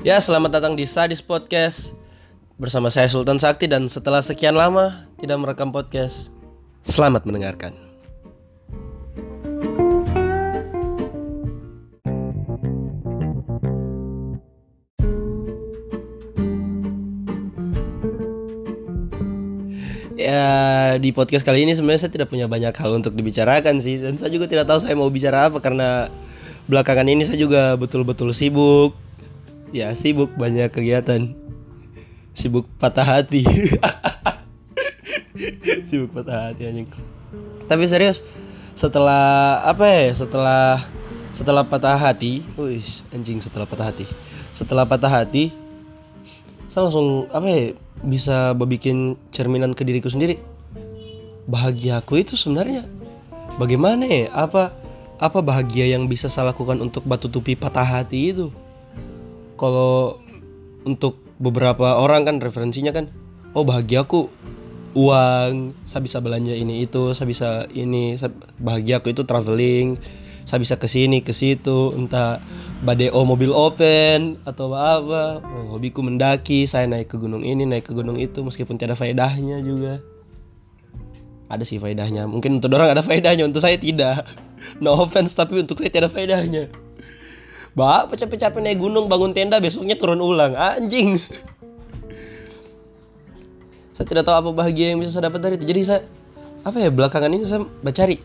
Ya, 0.00 0.16
selamat 0.16 0.56
datang 0.56 0.80
di 0.80 0.88
Sadis 0.88 1.20
Podcast. 1.20 1.92
Bersama 2.56 2.88
saya 2.88 3.04
Sultan 3.04 3.36
Sakti 3.36 3.68
dan 3.68 3.84
setelah 3.84 4.24
sekian 4.24 4.56
lama 4.56 4.96
tidak 5.20 5.36
merekam 5.36 5.68
podcast 5.68 6.32
Selamat 6.80 7.28
mendengarkan. 7.28 7.76
Ya, 20.16 20.96
di 20.96 21.12
podcast 21.12 21.44
kali 21.44 21.68
ini 21.68 21.76
sebenarnya 21.76 22.08
saya 22.08 22.12
tidak 22.16 22.32
punya 22.32 22.48
banyak 22.48 22.72
hal 22.72 22.96
untuk 22.96 23.12
dibicarakan 23.12 23.84
sih 23.84 24.00
Dan 24.00 24.16
saya 24.16 24.32
juga 24.32 24.48
tidak 24.48 24.64
tahu 24.64 24.80
saya 24.80 24.96
mau 24.96 25.12
bicara 25.12 25.52
apa 25.52 25.60
karena 25.60 26.08
belakangan 26.72 27.04
ini 27.04 27.28
saya 27.28 27.36
juga 27.36 27.76
betul-betul 27.76 28.32
sibuk 28.32 29.09
Ya 29.70 29.94
sibuk 29.94 30.34
banyak 30.34 30.66
kegiatan. 30.74 31.30
Sibuk 32.34 32.66
patah 32.78 33.06
hati. 33.06 33.46
Sibuk 35.88 36.10
patah 36.10 36.50
hati 36.50 36.66
anjing. 36.66 36.90
Tapi 37.70 37.86
serius 37.86 38.26
Setelah 38.74 39.62
apa 39.62 39.86
ya 39.86 40.10
Setelah 40.10 40.82
Setelah 41.30 41.62
patah 41.62 41.94
hati 41.94 42.42
Wih 42.58 42.82
anjing 43.14 43.38
setelah 43.38 43.62
patah 43.62 43.94
hati. 43.94 44.10
Setelah 44.50 44.84
patah 44.90 45.22
hati 45.22 45.54
Saya 46.66 46.90
langsung 46.90 47.30
apa 47.30 47.46
ya 47.46 47.62
Bisa 48.02 48.58
bikin 48.58 49.14
cerminan 49.30 49.70
ke 49.78 49.86
diriku 49.86 50.10
sendiri. 50.10 50.42
Bahagia 51.46 52.02
aku 52.02 52.18
itu 52.18 52.34
sebenarnya. 52.34 52.86
Bagaimana 53.54 54.06
ya 54.06 54.34
Apa 54.34 54.74
apa 55.20 55.44
bahagia 55.44 55.84
yang 55.84 56.08
bisa 56.08 56.32
saya 56.32 56.48
lakukan 56.48 56.80
untuk 56.80 57.04
batu 57.04 57.28
tupi 57.28 57.52
patah 57.52 57.84
hati 57.84 58.32
itu 58.32 58.48
kalau 59.60 60.16
untuk 60.88 61.20
beberapa 61.36 62.00
orang 62.00 62.24
kan 62.24 62.40
referensinya 62.40 62.96
kan 62.96 63.12
oh 63.52 63.68
bahagia 63.68 64.08
aku 64.08 64.32
uang 64.96 65.76
saya 65.84 66.00
bisa 66.00 66.18
belanja 66.24 66.56
ini 66.56 66.88
itu 66.88 67.12
saya 67.12 67.28
bisa 67.28 67.48
ini 67.76 68.16
saya, 68.16 68.32
bahagia 68.56 69.04
aku 69.04 69.12
itu 69.12 69.28
traveling 69.28 70.00
saya 70.48 70.58
bisa 70.58 70.80
ke 70.80 70.88
sini 70.88 71.20
ke 71.20 71.30
situ 71.30 71.94
entah 71.94 72.40
badeo 72.80 73.22
mobil 73.22 73.52
open 73.52 74.40
atau 74.48 74.72
apa 74.72 75.38
oh, 75.44 75.76
hobiku 75.76 76.00
mendaki 76.00 76.64
saya 76.64 76.88
naik 76.88 77.12
ke 77.12 77.20
gunung 77.20 77.44
ini 77.44 77.68
naik 77.68 77.86
ke 77.86 77.92
gunung 77.92 78.16
itu 78.16 78.40
meskipun 78.40 78.80
tidak 78.80 78.98
faedahnya 78.98 79.60
juga. 79.62 80.00
Ada 81.50 81.62
sih 81.66 81.78
faedahnya 81.78 82.26
mungkin 82.26 82.58
untuk 82.58 82.72
orang 82.74 82.98
ada 82.98 83.02
faedahnya 83.04 83.46
untuk 83.46 83.62
saya 83.62 83.78
tidak. 83.78 84.26
No 84.82 84.96
offense 84.96 85.36
tapi 85.38 85.60
untuk 85.60 85.78
saya 85.78 85.92
tidak 85.92 86.10
faedahnya 86.10 86.89
Bapak 87.74 88.18
capek-capek 88.18 88.60
naik 88.60 88.78
gunung 88.82 89.06
bangun 89.06 89.30
tenda 89.30 89.62
besoknya 89.62 89.94
turun 89.94 90.18
ulang. 90.18 90.58
Anjing. 90.58 91.16
Saya 93.94 94.06
tidak 94.08 94.26
tahu 94.26 94.36
apa 94.42 94.50
bahagia 94.50 94.92
yang 94.94 94.98
bisa 94.98 95.14
saya 95.14 95.30
dapat 95.30 95.40
dari 95.44 95.54
itu. 95.60 95.66
Jadi 95.68 95.80
saya 95.86 96.00
apa 96.66 96.76
ya 96.76 96.90
belakangan 96.92 97.30
ini 97.30 97.44
saya 97.46 97.62
mencari 97.62 98.20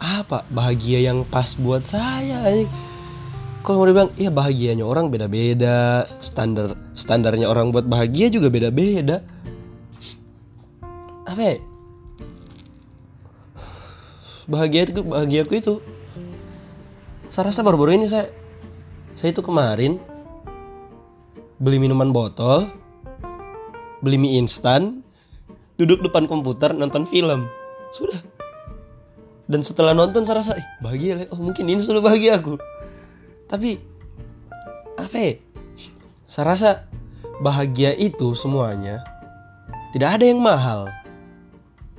apa 0.00 0.42
bahagia 0.50 0.98
yang 0.98 1.22
pas 1.22 1.54
buat 1.54 1.86
saya 1.86 2.66
kalau 3.62 3.78
mau 3.78 3.86
dibilang 3.86 4.10
iya 4.18 4.30
bahagianya 4.34 4.82
orang 4.82 5.06
beda-beda. 5.06 6.10
Standar 6.18 6.74
standarnya 6.98 7.46
orang 7.46 7.70
buat 7.70 7.86
bahagia 7.86 8.26
juga 8.26 8.50
beda-beda. 8.50 9.22
Apa 11.22 11.40
ya? 11.40 11.56
Bahagia 14.50 14.90
itu 14.90 15.06
bahagiaku 15.06 15.52
itu. 15.62 15.74
Saya 17.30 17.54
rasa 17.54 17.62
baru-baru 17.62 18.02
ini 18.02 18.10
saya 18.10 18.34
saya 19.14 19.30
itu 19.30 19.44
kemarin 19.44 20.00
beli 21.62 21.78
minuman 21.78 22.10
botol 22.10 22.66
beli 24.02 24.18
mie 24.18 24.42
instan 24.42 25.06
duduk 25.78 26.02
depan 26.02 26.26
komputer 26.26 26.74
nonton 26.74 27.06
film. 27.06 27.46
Sudah. 27.94 28.18
Dan 29.46 29.62
setelah 29.62 29.94
nonton 29.94 30.26
saya 30.26 30.42
rasa 30.42 30.52
eh, 30.58 30.66
bahagia 30.82 31.26
oh 31.30 31.38
mungkin 31.38 31.66
ini 31.70 31.80
sudah 31.82 32.02
bahagia 32.02 32.38
aku. 32.38 32.58
Tapi 33.46 33.78
apa 34.98 35.16
ya? 35.16 35.32
Saya 36.26 36.44
rasa 36.56 36.70
bahagia 37.44 37.92
itu 37.94 38.32
semuanya 38.32 39.04
tidak 39.92 40.18
ada 40.18 40.24
yang 40.24 40.40
mahal. 40.40 40.88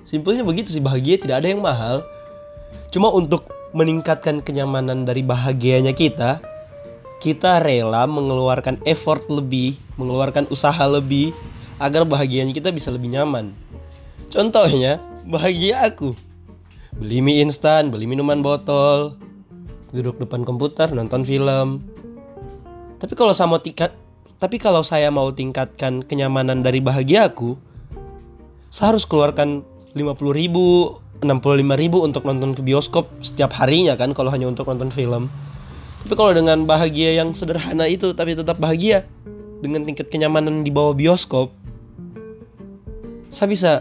Simpelnya 0.01 0.43
begitu 0.43 0.73
sih 0.73 0.83
bahagia 0.83 1.21
tidak 1.21 1.45
ada 1.45 1.47
yang 1.47 1.61
mahal. 1.61 2.01
Cuma 2.89 3.13
untuk 3.13 3.47
meningkatkan 3.73 4.41
kenyamanan 4.41 5.05
dari 5.05 5.21
bahagianya 5.21 5.93
kita, 5.93 6.41
kita 7.23 7.63
rela 7.63 8.03
mengeluarkan 8.03 8.83
effort 8.83 9.31
lebih, 9.31 9.79
mengeluarkan 9.95 10.43
usaha 10.51 10.83
lebih 10.83 11.31
agar 11.79 12.03
bahagianya 12.03 12.51
kita 12.51 12.67
bisa 12.75 12.91
lebih 12.91 13.15
nyaman. 13.15 13.55
Contohnya, 14.27 14.99
bahagia 15.23 15.87
aku. 15.87 16.11
Beli 16.99 17.23
mie 17.23 17.39
instan, 17.39 17.87
beli 17.95 18.11
minuman 18.11 18.43
botol, 18.43 19.15
duduk 19.95 20.19
depan 20.19 20.43
komputer, 20.43 20.91
nonton 20.91 21.23
film. 21.23 21.79
Tapi 22.99 23.13
kalau 23.15 23.31
saya 23.31 23.47
mau 23.47 23.63
tingkat 23.63 23.95
tapi 24.43 24.59
kalau 24.59 24.83
saya 24.83 25.07
mau 25.07 25.31
tingkatkan 25.31 26.03
kenyamanan 26.03 26.59
dari 26.59 26.83
bahagia 26.83 27.31
aku, 27.31 27.55
saya 28.67 28.91
harus 28.91 29.07
keluarkan 29.07 29.63
50 29.95 30.19
ribu 30.35 30.99
65 31.23 31.79
ribu 31.79 32.03
untuk 32.03 32.27
nonton 32.27 32.51
ke 32.51 32.59
bioskop 32.59 33.07
setiap 33.23 33.55
harinya 33.55 33.95
kan 33.95 34.11
kalau 34.11 34.27
hanya 34.27 34.51
untuk 34.51 34.67
nonton 34.67 34.91
film 34.91 35.31
tapi 36.03 36.13
kalau 36.19 36.31
dengan 36.35 36.67
bahagia 36.67 37.17
yang 37.17 37.31
sederhana 37.31 37.87
itu 37.87 38.11
tapi 38.11 38.35
tetap 38.35 38.59
bahagia 38.59 39.07
dengan 39.63 39.87
tingkat 39.87 40.11
kenyamanan 40.11 40.61
di 40.61 40.69
bawah 40.69 40.91
bioskop 40.91 41.55
saya 43.31 43.47
bisa 43.49 43.71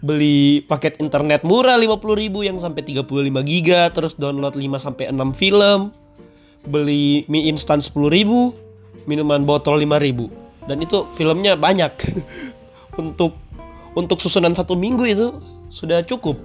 beli 0.00 0.64
paket 0.64 1.00
internet 1.00 1.44
murah 1.44 1.76
50 1.76 2.00
ribu 2.16 2.44
yang 2.44 2.56
sampai 2.56 2.84
35 2.84 3.04
giga 3.44 3.88
terus 3.92 4.16
download 4.16 4.56
5 4.56 4.64
sampai 4.80 5.12
6 5.12 5.16
film 5.36 5.92
beli 6.68 7.24
mie 7.28 7.48
instan 7.48 7.80
10 7.80 7.96
ribu 8.12 8.52
minuman 9.08 9.44
botol 9.44 9.80
5 9.80 9.88
ribu 10.00 10.28
dan 10.68 10.80
itu 10.80 11.08
filmnya 11.16 11.56
banyak 11.56 11.92
untuk 13.00 13.36
untuk 13.94 14.22
susunan 14.22 14.54
satu 14.54 14.78
minggu 14.78 15.04
itu 15.06 15.26
sudah 15.70 16.02
cukup. 16.06 16.38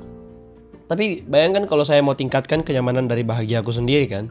Tapi 0.85 1.25
bayangkan 1.25 1.66
kalau 1.66 1.81
saya 1.81 2.01
mau 2.05 2.13
tingkatkan 2.13 2.61
kenyamanan 2.61 3.09
dari 3.09 3.25
bahagia 3.25 3.66
aku 3.66 3.73
sendiri 3.73 4.05
kan. 4.05 4.29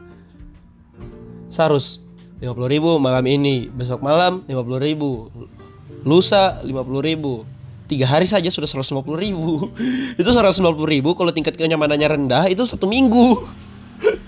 Saya 1.55 1.71
harus 1.71 2.03
50 2.43 2.51
ribu 2.67 2.99
malam 2.99 3.23
ini, 3.31 3.71
besok 3.71 4.03
malam 4.03 4.43
50 4.43 4.59
ribu, 4.83 5.31
lusa 6.03 6.59
50 6.67 6.99
ribu, 6.99 7.47
tiga 7.87 8.11
hari 8.11 8.27
saja 8.27 8.51
sudah 8.51 8.67
150 8.67 9.07
ribu. 9.15 9.71
itu 10.19 10.27
150 10.27 10.59
ribu 10.83 11.15
kalau 11.15 11.31
tingkat 11.31 11.55
kenyamanannya 11.55 12.11
rendah 12.11 12.51
itu 12.51 12.67
satu 12.67 12.91
minggu. 12.91 13.39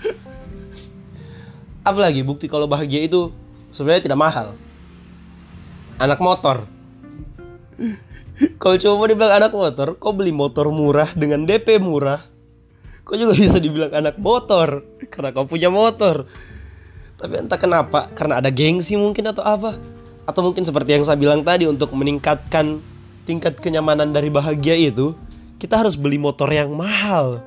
Apalagi 1.88 2.24
bukti 2.24 2.48
kalau 2.48 2.64
bahagia 2.64 3.04
itu 3.04 3.28
sebenarnya 3.76 4.08
tidak 4.08 4.20
mahal. 4.24 4.56
Anak 6.00 6.24
motor 6.24 6.64
kalau 8.56 8.78
cuma 8.78 9.10
dibilang 9.10 9.34
anak 9.34 9.52
motor, 9.52 9.98
kau 9.98 10.14
beli 10.14 10.30
motor 10.30 10.70
murah 10.70 11.10
dengan 11.12 11.42
DP 11.42 11.82
murah. 11.82 12.22
Kau 13.02 13.18
juga 13.18 13.34
bisa 13.34 13.58
dibilang 13.58 13.90
anak 13.90 14.16
motor 14.16 14.86
karena 15.10 15.34
kau 15.34 15.44
punya 15.44 15.68
motor. 15.68 16.30
Tapi 17.18 17.34
entah 17.34 17.58
kenapa, 17.58 18.06
karena 18.14 18.38
ada 18.38 18.48
gengsi 18.48 18.94
mungkin 18.94 19.26
atau 19.28 19.42
apa. 19.42 19.74
Atau 20.22 20.46
mungkin 20.46 20.62
seperti 20.62 20.94
yang 20.94 21.02
saya 21.02 21.18
bilang 21.18 21.42
tadi 21.42 21.66
untuk 21.66 21.90
meningkatkan 21.90 22.78
tingkat 23.26 23.58
kenyamanan 23.58 24.14
dari 24.14 24.30
bahagia 24.30 24.78
itu, 24.78 25.18
kita 25.58 25.82
harus 25.82 25.98
beli 25.98 26.16
motor 26.16 26.46
yang 26.48 26.70
mahal. 26.72 27.42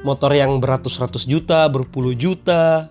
Motor 0.00 0.32
yang 0.32 0.56
beratus-ratus 0.58 1.28
juta, 1.28 1.68
berpuluh 1.68 2.16
juta. 2.16 2.88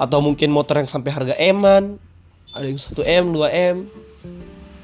Atau 0.00 0.24
mungkin 0.24 0.48
motor 0.48 0.80
yang 0.80 0.88
sampai 0.88 1.12
harga 1.12 1.34
eman. 1.36 2.00
Ada 2.56 2.64
yang 2.66 2.80
1M, 2.80 3.24
2M 3.36 3.76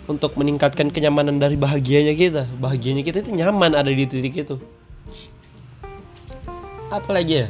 untuk 0.07 0.39
meningkatkan 0.39 0.95
kenyamanan 0.95 1.37
dari 1.43 1.59
bahagianya 1.59 2.15
kita 2.15 2.47
bahagianya 2.63 3.03
kita 3.03 3.27
itu 3.27 3.35
nyaman 3.35 3.75
ada 3.75 3.91
di 3.91 4.07
titik 4.07 4.39
itu 4.39 4.57
apalagi 6.89 7.47
ya 7.47 7.49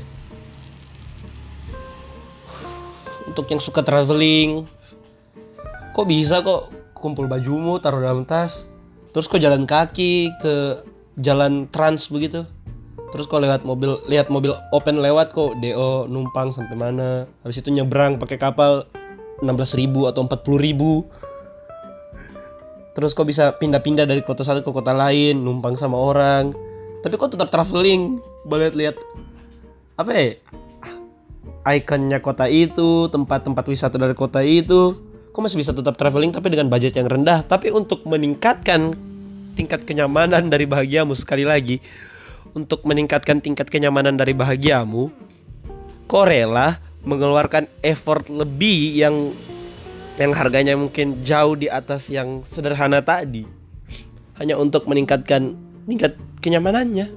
untuk 3.36 3.52
yang 3.52 3.60
suka 3.60 3.84
traveling. 3.84 4.64
Kok 5.92 6.08
bisa 6.08 6.40
kok 6.40 6.72
kumpul 6.96 7.28
bajumu 7.28 7.76
taruh 7.76 8.00
dalam 8.00 8.24
tas 8.24 8.64
terus 9.12 9.28
kok 9.28 9.40
jalan 9.40 9.68
kaki 9.68 10.32
ke 10.40 10.80
jalan 11.20 11.68
trans 11.68 12.08
begitu? 12.08 12.48
Terus 13.12 13.28
kok 13.28 13.44
lewat 13.44 13.68
mobil 13.68 14.00
lihat 14.08 14.32
mobil 14.32 14.56
open 14.72 15.04
lewat 15.04 15.36
kok 15.36 15.60
do 15.60 16.08
numpang 16.08 16.48
sampai 16.48 16.76
mana. 16.76 17.28
Habis 17.44 17.60
itu 17.60 17.68
nyebrang 17.72 18.16
pakai 18.16 18.40
kapal 18.40 18.88
16.000 19.44 19.84
atau 20.08 20.24
40.000 20.24 21.36
terus 22.96 23.12
kok 23.12 23.28
bisa 23.28 23.52
pindah-pindah 23.60 24.08
dari 24.08 24.24
kota 24.24 24.40
satu 24.40 24.64
ke 24.64 24.72
kota 24.72 24.96
lain 24.96 25.44
numpang 25.44 25.76
sama 25.76 26.00
orang. 26.00 26.56
Tapi 27.04 27.20
kok 27.20 27.36
tetap 27.36 27.52
traveling? 27.52 28.16
Boleh 28.48 28.72
lihat 28.72 28.96
apa 29.96 30.12
ya 30.12 30.36
ikonnya 31.66 32.22
kota 32.22 32.46
itu, 32.46 33.10
tempat-tempat 33.10 33.64
wisata 33.66 33.98
dari 33.98 34.14
kota 34.14 34.38
itu, 34.46 34.94
kok 35.34 35.42
masih 35.42 35.58
bisa 35.58 35.74
tetap 35.74 35.98
traveling 35.98 36.30
tapi 36.30 36.54
dengan 36.54 36.70
budget 36.70 36.94
yang 36.94 37.10
rendah. 37.10 37.42
Tapi 37.42 37.74
untuk 37.74 38.06
meningkatkan 38.06 38.94
tingkat 39.58 39.82
kenyamanan 39.82 40.46
dari 40.46 40.68
bahagiamu 40.68 41.16
sekali 41.18 41.42
lagi, 41.42 41.82
untuk 42.54 42.86
meningkatkan 42.86 43.42
tingkat 43.42 43.66
kenyamanan 43.66 44.14
dari 44.14 44.30
bahagiamu, 44.30 45.10
kok 46.06 46.24
rela 46.30 46.78
mengeluarkan 47.02 47.66
effort 47.82 48.30
lebih 48.30 48.94
yang 48.94 49.34
yang 50.16 50.32
harganya 50.32 50.72
mungkin 50.78 51.20
jauh 51.20 51.58
di 51.58 51.68
atas 51.68 52.08
yang 52.08 52.40
sederhana 52.46 53.02
tadi? 53.04 53.44
Hanya 54.40 54.56
untuk 54.56 54.86
meningkatkan 54.86 55.56
tingkat 55.84 56.16
kenyamanannya. 56.40 57.10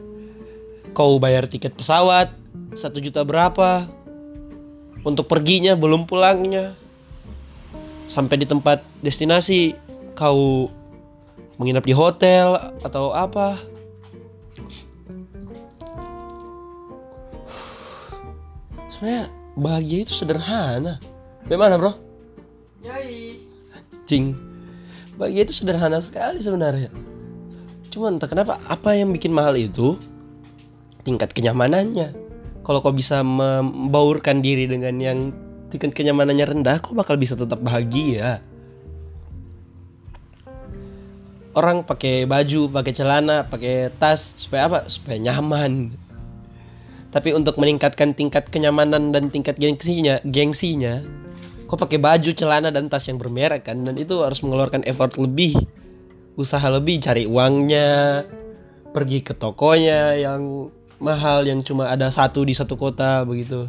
Kau 0.92 1.22
bayar 1.22 1.46
tiket 1.46 1.78
pesawat 1.78 2.34
satu 2.74 3.02
juta 3.02 3.26
berapa 3.26 3.88
untuk 5.04 5.26
perginya 5.28 5.76
belum 5.76 6.06
pulangnya. 6.10 6.76
Sampai 8.10 8.42
di 8.42 8.46
tempat 8.50 8.82
destinasi 9.06 9.78
kau 10.18 10.72
menginap 11.62 11.86
di 11.86 11.94
hotel 11.94 12.58
atau 12.82 13.14
apa. 13.14 13.60
Sebenarnya 18.90 19.30
bahagia 19.54 20.00
itu 20.04 20.14
sederhana. 20.16 20.98
Bagaimana 21.46 21.78
bro? 21.78 21.94
Yoi. 22.82 23.46
Cing 24.10 24.50
bahagia 25.20 25.44
itu 25.44 25.54
sederhana 25.54 26.00
sekali 26.00 26.40
sebenarnya. 26.40 26.88
Cuman 27.92 28.16
entah 28.16 28.32
kenapa 28.32 28.56
apa 28.72 28.96
yang 28.96 29.12
bikin 29.12 29.36
mahal 29.36 29.60
itu? 29.60 30.00
Tingkat 31.04 31.36
kenyamanannya 31.36 32.29
kalau 32.70 32.86
kau 32.86 32.94
bisa 32.94 33.26
membaurkan 33.26 34.46
diri 34.46 34.70
dengan 34.70 34.94
yang 35.02 35.34
tingkat 35.74 35.90
kenyamanannya 35.90 36.46
rendah 36.54 36.78
kau 36.78 36.94
bakal 36.94 37.18
bisa 37.18 37.34
tetap 37.34 37.58
bahagia. 37.66 38.46
Orang 41.58 41.82
pakai 41.82 42.30
baju 42.30 42.70
pakai 42.70 42.94
celana 42.94 43.50
pakai 43.50 43.90
tas 43.98 44.38
supaya 44.38 44.70
apa? 44.70 44.86
Supaya 44.86 45.18
nyaman. 45.18 45.98
Tapi 47.10 47.34
untuk 47.34 47.58
meningkatkan 47.58 48.14
tingkat 48.14 48.54
kenyamanan 48.54 49.10
dan 49.10 49.34
tingkat 49.34 49.58
gengsinya 49.58 50.22
gengsinya 50.22 51.02
kok 51.66 51.82
pakai 51.82 51.98
baju 51.98 52.38
celana 52.38 52.70
dan 52.70 52.86
tas 52.86 53.10
yang 53.10 53.18
bermerek 53.18 53.66
kan? 53.66 53.82
Dan 53.82 53.98
itu 53.98 54.22
harus 54.22 54.46
mengeluarkan 54.46 54.86
effort 54.86 55.18
lebih 55.18 55.58
usaha 56.38 56.70
lebih 56.70 57.02
cari 57.02 57.26
uangnya 57.26 58.30
pergi 58.94 59.26
ke 59.26 59.34
tokonya 59.34 60.22
yang 60.22 60.70
mahal 61.00 61.48
yang 61.48 61.64
cuma 61.64 61.88
ada 61.88 62.12
satu 62.12 62.44
di 62.44 62.54
satu 62.54 62.76
kota 62.76 63.24
begitu. 63.24 63.66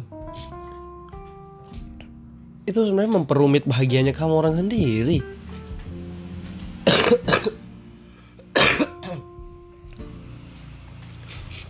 Itu 2.67 2.85
sebenarnya 2.85 3.23
memperumit 3.23 3.65
bahagianya 3.65 4.13
kamu 4.13 4.33
orang 4.35 4.55
sendiri. 4.59 5.23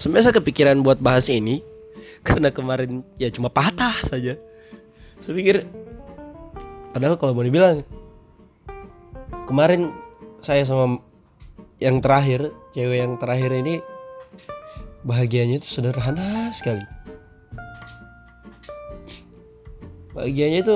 Sebenarnya 0.01 0.33
saya 0.33 0.41
kepikiran 0.41 0.81
buat 0.81 0.97
bahas 0.97 1.29
ini 1.29 1.61
karena 2.25 2.49
kemarin 2.49 3.05
ya 3.21 3.29
cuma 3.29 3.53
patah 3.53 3.93
saja. 4.01 4.33
Saya 5.21 5.33
pikir 5.37 5.61
padahal 6.89 7.21
kalau 7.21 7.37
mau 7.37 7.45
dibilang 7.45 7.85
kemarin 9.45 9.93
saya 10.41 10.65
sama 10.65 10.97
yang 11.77 12.01
terakhir 12.01 12.49
cewek 12.73 12.97
yang 12.97 13.13
terakhir 13.21 13.53
ini 13.53 13.77
bahagianya 15.01 15.57
itu 15.61 15.67
sederhana 15.67 16.49
sekali. 16.53 16.85
Bahagianya 20.11 20.59
itu 20.61 20.75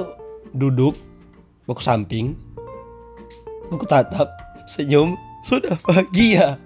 duduk 0.55 0.95
buku 1.67 1.81
samping 1.81 2.37
buku 3.67 3.85
tatap 3.89 4.29
senyum 4.69 5.17
sudah 5.45 5.77
bahagia. 5.81 6.57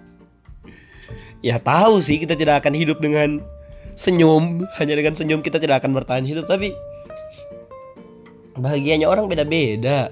Ya 1.39 1.55
tahu 1.55 2.03
sih 2.03 2.19
kita 2.19 2.35
tidak 2.35 2.63
akan 2.63 2.75
hidup 2.75 2.99
dengan 2.99 3.39
senyum 3.95 4.63
hanya 4.79 4.93
dengan 4.95 5.15
senyum 5.15 5.39
kita 5.39 5.59
tidak 5.59 5.83
akan 5.83 5.95
bertahan 5.95 6.27
hidup 6.27 6.47
tapi 6.47 6.75
bahagianya 8.59 9.07
orang 9.07 9.27
beda-beda. 9.31 10.11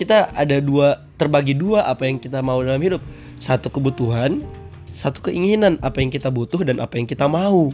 Kita 0.00 0.32
ada 0.32 0.64
dua 0.64 0.96
terbagi 1.20 1.52
dua 1.52 1.84
apa 1.84 2.08
yang 2.08 2.16
kita 2.16 2.40
mau 2.40 2.64
dalam 2.64 2.80
hidup. 2.80 3.04
Satu 3.40 3.68
kebutuhan 3.68 4.44
satu 4.90 5.30
keinginan 5.30 5.78
apa 5.80 6.02
yang 6.02 6.10
kita 6.10 6.28
butuh 6.28 6.60
dan 6.66 6.82
apa 6.82 6.98
yang 6.98 7.06
kita 7.06 7.30
mau. 7.30 7.70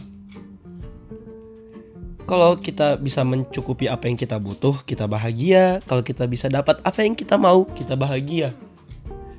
Kalau 2.27 2.59
kita 2.59 2.99
bisa 2.99 3.23
mencukupi 3.23 3.87
apa 3.87 4.11
yang 4.11 4.19
kita 4.19 4.35
butuh 4.35 4.83
kita 4.83 5.07
bahagia. 5.07 5.79
Kalau 5.87 6.03
kita 6.03 6.27
bisa 6.27 6.51
dapat 6.51 6.83
apa 6.83 6.99
yang 6.99 7.15
kita 7.15 7.39
mau 7.39 7.63
kita 7.63 7.95
bahagia. 7.95 8.51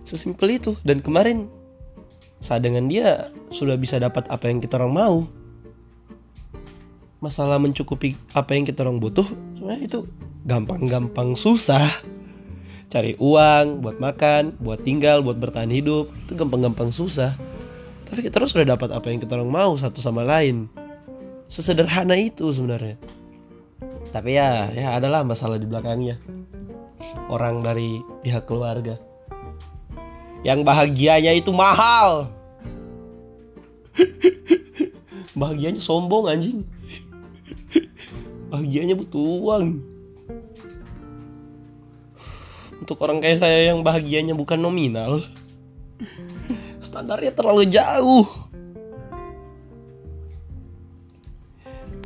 Sesimpel 0.09 0.57
itu. 0.57 0.73
Dan 0.81 1.05
kemarin 1.05 1.53
saat 2.41 2.65
dengan 2.65 2.89
dia 2.89 3.29
sudah 3.53 3.77
bisa 3.77 4.01
dapat 4.01 4.25
apa 4.33 4.49
yang 4.49 4.59
kita 4.65 4.81
orang 4.81 4.95
mau. 4.97 5.17
Masalah 7.21 7.61
mencukupi 7.61 8.17
apa 8.33 8.57
yang 8.57 8.65
kita 8.65 8.87
orang 8.87 9.03
butuh 9.03 9.27
sebenarnya 9.59 9.85
itu 9.85 10.01
gampang-gampang 10.49 11.37
susah. 11.37 11.85
Cari 12.89 13.21
uang 13.21 13.85
buat 13.85 14.01
makan 14.01 14.57
buat 14.65 14.81
tinggal 14.81 15.21
buat 15.21 15.37
bertahan 15.37 15.69
hidup 15.69 16.09
itu 16.25 16.33
gampang-gampang 16.33 16.89
susah 16.89 17.37
tapi 18.09 18.25
kita 18.25 18.41
terus 18.41 18.57
sudah 18.57 18.65
dapat 18.65 18.89
apa 18.89 19.13
yang 19.13 19.21
kita 19.21 19.37
orang 19.37 19.53
mau 19.53 19.77
satu 19.77 20.01
sama 20.01 20.25
lain. 20.25 20.73
Sesederhana 21.45 22.17
itu 22.17 22.49
sebenarnya. 22.49 22.97
Tapi 24.09 24.33
ya 24.33 24.73
ya 24.73 24.97
adalah 24.97 25.21
masalah 25.29 25.61
di 25.61 25.69
belakangnya. 25.69 26.17
Orang 27.29 27.61
dari 27.61 28.01
pihak 28.25 28.49
keluarga. 28.49 28.97
Yang 30.41 30.65
bahagianya 30.65 31.37
itu 31.37 31.53
mahal. 31.53 32.33
Bahagianya 35.39 35.83
sombong 35.85 36.33
anjing. 36.33 36.65
Bahagianya 38.49 38.97
butuh 38.97 39.21
uang. 39.21 39.85
Untuk 42.81 42.97
orang 43.05 43.21
kayak 43.21 43.45
saya 43.45 43.69
yang 43.75 43.85
bahagianya 43.85 44.33
bukan 44.33 44.57
nominal 44.57 45.21
standarnya 46.99 47.31
terlalu 47.31 47.63
jauh. 47.71 48.27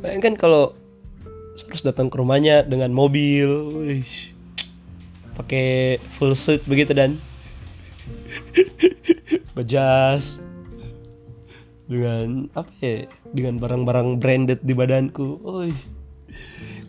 Bayangkan 0.05 0.37
kalau 0.37 0.77
harus 1.65 1.81
datang 1.81 2.13
ke 2.13 2.21
rumahnya 2.21 2.61
dengan 2.61 2.93
mobil 2.93 3.73
pakai 5.33 5.97
full 6.13 6.37
suit 6.37 6.61
begitu 6.69 6.93
dan. 6.93 7.17
Bejas 9.57 10.37
dengan 11.89 12.53
apa 12.53 12.69
ya 12.77 13.09
dengan 13.33 13.57
barang-barang 13.57 14.21
branded 14.21 14.61
di 14.61 14.73
badanku 14.77 15.41
Wih. 15.45 15.77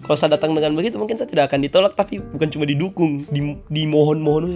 kalau 0.01 0.17
saya 0.17 0.39
datang 0.39 0.55
dengan 0.55 0.73
begitu 0.73 0.97
mungkin 0.97 1.19
saya 1.19 1.29
tidak 1.29 1.51
akan 1.51 1.61
ditolak 1.67 1.93
tapi 1.99 2.23
bukan 2.23 2.49
cuma 2.49 2.65
didukung 2.65 3.27
di, 3.29 3.59
dimohon-mohon 3.69 4.49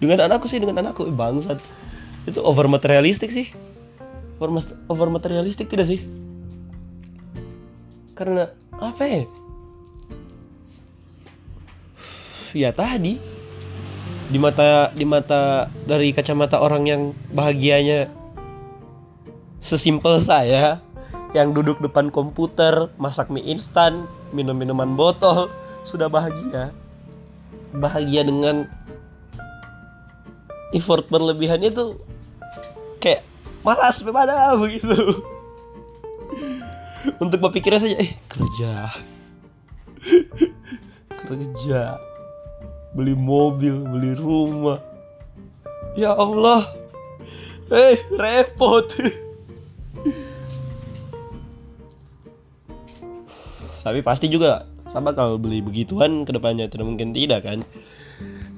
dengan 0.00 0.18
anakku 0.26 0.48
sih 0.48 0.58
dengan 0.58 0.80
anakku 0.82 1.06
Eh, 1.06 1.14
bangsat 1.14 1.60
itu 2.26 2.38
over 2.38 2.70
materialistik 2.70 3.34
sih. 3.34 3.50
Over, 4.38 4.62
over 4.90 5.08
materialistik 5.10 5.70
tidak 5.70 5.90
sih? 5.90 6.02
Karena 8.14 8.50
apa 8.78 9.02
ya? 9.02 9.22
Ya 12.52 12.70
tadi. 12.70 13.18
Di 14.32 14.40
mata 14.40 14.88
di 14.96 15.04
mata 15.04 15.68
dari 15.84 16.08
kacamata 16.16 16.56
orang 16.56 16.88
yang 16.88 17.02
bahagianya 17.36 18.08
sesimpel 19.60 20.24
saya 20.24 20.80
yang 21.36 21.52
duduk 21.52 21.80
depan 21.84 22.08
komputer 22.08 22.88
masak 22.96 23.28
mie 23.28 23.44
instan 23.44 24.08
minum 24.32 24.56
minuman 24.56 24.96
botol 24.96 25.52
sudah 25.84 26.08
bahagia. 26.08 26.72
Bahagia 27.76 28.24
dengan 28.24 28.68
effort 30.72 31.08
berlebihan 31.12 31.60
itu 31.64 32.00
malas 33.62 34.02
bagaimana 34.02 34.58
begitu 34.58 34.90
untuk 37.18 37.38
berpikirnya 37.42 37.80
saja 37.82 37.96
eh 37.98 38.14
kerja. 38.30 38.90
Kerja. 41.10 41.80
Beli 42.92 43.14
mobil 43.16 43.74
beli 43.88 44.12
rumah. 44.18 44.78
Ya 45.98 46.12
Allah. 46.14 46.66
Eh 47.72 47.98
repot. 48.18 48.86
Tapi 53.82 53.98
pasti 54.04 54.30
juga 54.30 54.62
sama 54.86 55.10
kalau 55.16 55.40
beli 55.40 55.58
begituan 55.58 56.22
ke 56.22 56.30
depannya 56.30 56.70
tidak 56.70 56.86
mungkin 56.86 57.10
tidak 57.10 57.48
kan? 57.48 57.58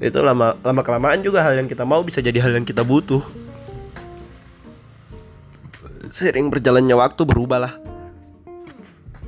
Itu 0.02 0.20
lama 0.20 0.58
lama 0.61 0.82
kelamaan 0.84 1.25
juga 1.25 1.40
hal 1.40 1.56
yang 1.56 1.68
kita 1.70 1.87
mau 1.87 2.04
bisa 2.04 2.20
jadi 2.20 2.42
hal 2.44 2.52
yang 2.52 2.66
kita 2.66 2.84
butuh 2.84 3.43
sering 6.12 6.50
berjalannya 6.52 6.96
waktu 6.96 7.22
berubah 7.24 7.58
lah 7.58 7.74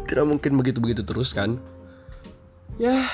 tidak 0.07 0.25
mungkin 0.25 0.55
begitu 0.55 0.79
begitu 0.79 1.03
terus 1.03 1.35
kan? 1.35 1.59
Ya. 2.79 3.11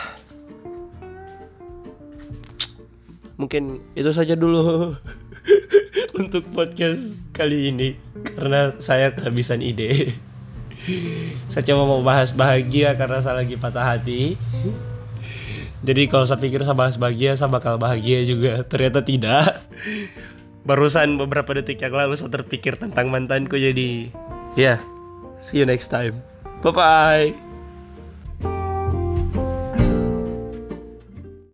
Mungkin 3.40 3.80
itu 3.96 4.12
saja 4.12 4.36
dulu 4.36 4.92
untuk 6.20 6.44
podcast 6.52 7.16
kali 7.32 7.72
ini. 7.72 7.96
Karena 8.36 8.76
saya 8.76 9.16
kehabisan 9.16 9.64
ide. 9.64 10.12
Saya 11.48 11.64
coba 11.72 11.82
mau 11.88 12.02
bahas 12.04 12.30
bahagia 12.36 12.92
karena 12.94 13.24
saya 13.24 13.40
lagi 13.40 13.56
patah 13.56 13.96
hati. 13.96 14.36
Jadi 15.82 16.06
kalau 16.06 16.28
saya 16.28 16.38
pikir 16.38 16.62
saya 16.62 16.78
bahas 16.78 16.94
bahagia 17.00 17.34
saya 17.34 17.48
bakal 17.50 17.80
bahagia 17.80 18.22
juga. 18.28 18.62
Ternyata 18.68 19.00
tidak 19.02 19.64
barusan 20.62 21.18
beberapa 21.18 21.58
detik 21.58 21.82
yang 21.82 21.94
lalu 21.94 22.14
saya 22.14 22.30
terpikir 22.30 22.78
tentang 22.78 23.10
mantanku 23.10 23.58
jadi 23.58 24.10
ya 24.54 24.78
see 25.38 25.62
you 25.62 25.66
next 25.66 25.90
time. 25.90 26.22
Bye 26.62 26.70
bye 26.70 27.41